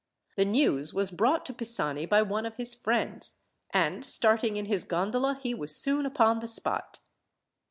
[0.35, 3.35] The news was brought to Pisani by one of his friends,
[3.69, 6.97] and, starting in his gondola, he was soon upon the spot.